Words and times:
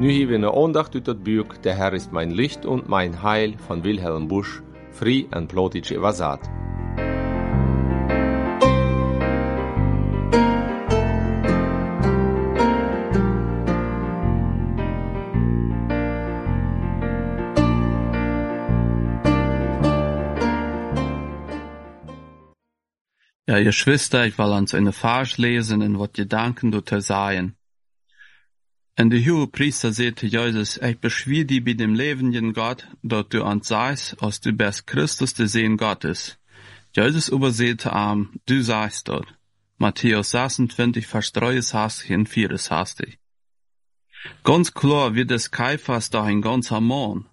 Nu 0.00 0.08
hieben 0.10 0.42
wir 0.42 0.54
Ohndacht 0.54 0.96
ut 0.96 1.08
der 1.62 1.76
Herr 1.76 1.92
ist 1.92 2.12
mein 2.12 2.30
Licht 2.30 2.66
und 2.66 2.88
mein 2.88 3.22
Heil 3.22 3.54
von 3.56 3.84
Wilhelm 3.84 4.26
Busch, 4.26 4.62
Free 4.90 5.26
and 5.30 5.48
Plotic 5.48 5.92
Evasat. 5.92 6.40
Ja, 23.46 23.58
ihr 23.58 23.72
Schwester, 23.72 24.26
ich 24.26 24.38
will 24.38 24.52
uns 24.52 24.74
eine 24.74 24.92
Vers 24.92 25.36
lesen 25.36 25.82
in 25.82 25.98
wat 25.98 26.14
Gedanken 26.14 26.70
du 26.70 26.80
te 26.80 27.02
seien. 27.02 27.56
En 28.96 29.10
de 29.10 29.20
hohe 29.20 29.48
Priester 29.48 29.92
sagte 29.92 30.26
Jesus, 30.26 30.78
ich 30.78 30.98
beschwier 30.98 31.44
die 31.44 31.60
bei 31.60 31.74
dem 31.74 31.94
lebenden 31.94 32.54
Gott, 32.54 32.86
dort 33.02 33.34
du 33.34 33.44
ans 33.44 33.68
seist, 33.68 34.16
als 34.22 34.40
du 34.40 34.52
bist 34.52 34.86
Christus, 34.86 35.34
der 35.34 35.48
Sehen 35.48 35.76
Gottes. 35.76 36.38
Jesus 36.96 37.28
übersehte 37.28 37.92
am, 37.92 38.40
du 38.46 38.62
seist 38.62 39.08
dort. 39.08 39.26
Matthäus 39.76 40.30
26, 40.30 41.06
Vers 41.06 41.32
33 41.32 42.12
und 42.12 42.28
34. 42.30 43.18
Ganz 44.42 44.72
klar 44.72 45.14
wird 45.14 45.30
es 45.32 45.50
Kaiphas 45.50 46.08
da 46.08 46.22
ein 46.22 46.40
ganzer 46.40 46.80
Mann. 46.80 47.26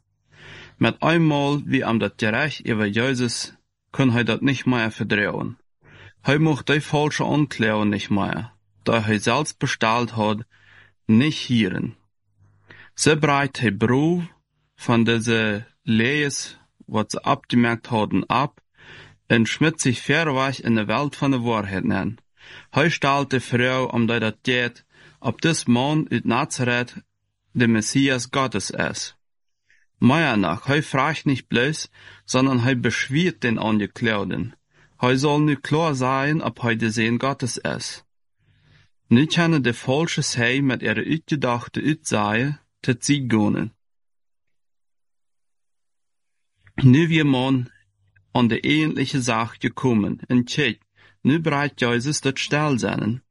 Mit 0.77 1.01
einmal, 1.01 1.61
wie 1.65 1.85
am 1.85 1.99
dat 1.99 2.17
Gerecht 2.17 2.65
über 2.65 2.85
Jesus, 2.85 3.53
kann 3.93 4.09
er 4.09 4.25
dat 4.25 4.41
nicht 4.41 4.65
mehr 4.65 4.91
verdrehen. 4.91 5.55
Hij 6.21 6.37
mocht 6.37 6.67
die 6.67 6.81
falsche 6.81 7.25
Anklärung 7.25 7.89
nicht 7.89 8.11
mehr, 8.11 8.53
da 8.83 9.03
er 9.07 9.19
selbst 9.19 9.57
bestellt 9.59 10.15
hat, 10.15 10.45
nicht 11.07 11.39
hieren. 11.39 11.95
So 12.95 13.15
breit 13.15 13.61
hij 13.61 13.71
Bruf 13.71 14.23
von 14.75 15.05
diese 15.05 15.65
Lees, 15.83 16.57
wat 16.87 17.11
sie 17.11 17.25
abgemerkt 17.25 17.89
hadden, 17.89 18.23
ab, 18.29 18.61
und 19.29 19.47
schmidt 19.47 19.79
sich 19.79 20.01
verweg 20.01 20.59
in 20.59 20.75
de 20.75 20.87
Welt 20.87 21.15
van 21.15 21.31
de 21.31 21.43
Wahrheit 21.43 21.85
nen. 21.85 22.19
Hij 22.69 22.89
stellt 22.89 23.29
de 23.29 23.39
Frau, 23.39 23.89
omdat 23.91 24.21
dat 24.21 24.37
geht, 24.43 24.85
ob 25.19 25.41
dis 25.41 25.65
Mann 25.65 26.07
uit 26.11 26.25
Nazareth 26.25 27.03
der 27.53 27.67
Messias 27.67 28.27
Gottes 28.31 28.69
ist. 28.69 29.15
Meier 29.97 30.37
nach, 30.37 30.65
hij 30.65 30.83
fragt 30.83 31.25
nicht 31.25 31.47
bloß, 31.47 31.89
sondern 32.25 32.59
hij 32.59 32.79
beschwiert 32.79 33.41
den 33.41 33.59
Angeklärten. 33.59 34.55
Hij 35.01 35.17
soll 35.17 35.39
nu 35.39 35.55
klar 35.55 35.95
sein, 35.95 36.43
ob 36.43 36.61
hij 36.61 36.75
de 36.75 36.91
Sehen 36.91 37.19
Gottes 37.19 37.57
ist. 37.57 38.05
Nu 39.07 39.25
können 39.25 39.63
de 39.63 39.73
falsche 39.73 40.21
Sei 40.21 40.61
mit 40.61 40.83
ihrer 40.83 41.03
uitgedachte 41.03 41.81
Uitsaie 41.81 42.59
te 42.81 42.95
sie 42.99 43.27
gonen. 43.27 43.73
Nu 46.75 47.09
wir 47.09 47.25
man 47.25 47.71
an 48.31 48.47
de 48.47 48.61
eigentliche 48.61 49.21
Sache 49.21 49.57
gekommen, 49.59 50.19
en 50.27 50.45
tjek, 50.45 50.79
nu 51.21 51.39
bereit 51.39 51.79
Jesus 51.79 52.21
dat 52.21 52.39
Stell 52.39 52.77
seinen. 52.77 53.23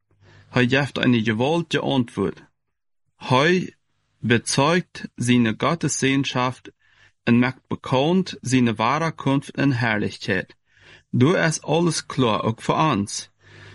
Hij 0.49 0.67
geeft 0.67 0.99
eine 0.99 1.23
gewollte 1.23 1.79
Antwort. 1.79 2.43
Hij 3.15 3.75
bezeugt 4.19 5.09
seine 5.15 5.55
Gottessehnenschaft 5.57 6.73
und 7.25 7.39
macht 7.39 7.67
bekannt 7.69 8.37
seine 8.41 8.77
wahre 8.77 9.13
Kunft 9.13 9.57
und 9.57 9.71
Herrlichkeit. 9.71 10.55
Du 11.13 11.33
ist 11.33 11.65
alles 11.65 12.07
klar, 12.07 12.45
auch 12.45 12.61
für 12.61 12.75
uns. 12.75 13.29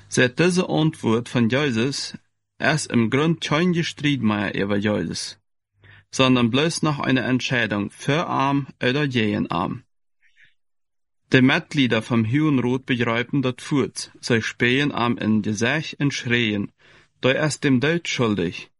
Seit 0.08 0.38
diese 0.38 0.68
Antwort 0.68 1.28
von 1.28 1.50
Jesus 1.50 2.16
ist 2.58 2.90
im 2.90 3.10
Grund 3.10 3.42
kein 3.42 3.74
Streit 3.84 4.22
mehr 4.22 4.54
über 4.54 4.76
Jesus, 4.76 5.38
sondern 6.10 6.50
bloß 6.50 6.82
noch 6.82 6.98
eine 6.98 7.22
Entscheidung 7.22 7.90
für 7.90 8.26
arm 8.26 8.68
oder 8.82 9.06
gegen 9.06 9.50
arm. 9.50 9.84
Die 11.32 11.42
Mitglieder 11.42 12.02
vom 12.02 12.24
Hurenrot 12.24 12.86
begreifen 12.86 13.42
dat 13.42 13.60
fort, 13.60 14.12
sie 14.20 14.40
spähen 14.40 14.92
am 14.92 15.18
in 15.18 15.42
Gesicht 15.42 16.00
und 16.00 16.14
schreien, 16.14 16.72
da 17.20 17.32
ist 17.32 17.64
dem 17.64 17.80
Tod 17.80 18.08
schuldig. 18.08 18.70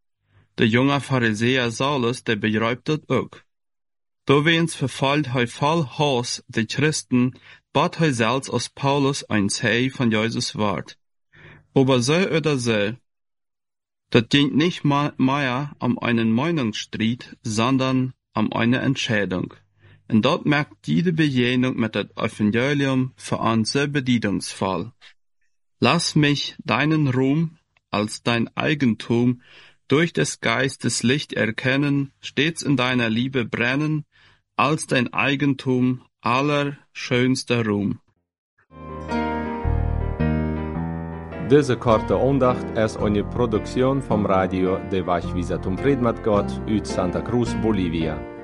Der 0.56 0.66
junge 0.66 1.00
Pharisäer 1.00 1.70
Saulus, 1.70 2.24
der 2.24 2.36
begreift 2.36 2.88
dat 2.88 3.10
auch. 3.10 3.36
Da 4.26 4.44
wens 4.44 4.74
verfallt 4.74 5.32
hij 5.34 5.46
voll 5.46 5.84
Hass 5.98 6.42
de 6.48 6.66
Christen, 6.66 7.38
bat 7.76 7.98
hij 7.98 8.12
selbst 8.12 8.48
als 8.50 8.70
Paulus 8.70 9.22
ein 9.28 9.50
Zei 9.50 9.90
von 9.90 10.10
Jesus 10.10 10.54
ward. 10.54 10.96
Aber 11.74 12.00
so 12.00 12.14
oder 12.14 12.56
so, 12.58 12.96
das 14.08 14.28
dient 14.28 14.56
nicht 14.56 14.82
mehr 14.82 15.76
um 15.78 15.98
einen 15.98 16.32
Meinungsstreit, 16.32 17.36
sondern 17.42 18.14
um 18.32 18.50
eine 18.50 18.78
Entscheidung. 18.78 19.52
Und 20.08 20.22
dort 20.22 20.46
merkt 20.46 20.86
jede 20.86 21.12
Begegnung 21.12 21.76
mit 21.76 21.94
dem 21.94 22.08
Evangelium 22.16 23.12
für 23.16 23.36
uns 23.36 23.72
sehr 23.72 23.88
bedeutungsvoll. 23.88 24.92
Lass 25.78 26.14
mich 26.14 26.56
deinen 26.64 27.08
Ruhm 27.08 27.58
als 27.90 28.22
dein 28.22 28.48
Eigentum 28.56 29.42
durch 29.86 30.14
des 30.14 30.40
Geistes 30.40 31.02
Licht 31.02 31.34
erkennen, 31.34 32.10
stets 32.20 32.62
in 32.62 32.78
deiner 32.78 33.10
Liebe 33.10 33.44
brennen, 33.44 34.06
als 34.56 34.86
dein 34.86 35.12
Eigentum 35.12 36.05
allerschönster 36.26 37.64
Ruhm. 37.64 38.00
Deze 41.48 41.76
korte 41.76 42.18
aandacht 42.18 42.64
is 42.78 42.96
eine 42.96 43.24
Produktion 43.24 44.02
vom 44.02 44.26
Radio 44.26 44.78
de 44.90 45.04
Wachwisatum 45.04 45.76
Predmat 45.76 46.18
Gott 46.24 46.60
uit 46.66 46.86
Santa 46.86 47.22
Cruz, 47.22 47.54
Bolivia. 47.62 48.35